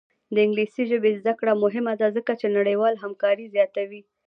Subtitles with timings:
[0.33, 4.01] د انګلیسي ژبې زده کړه مهمه ده ځکه چې نړیوالې همکاري زیاتوي.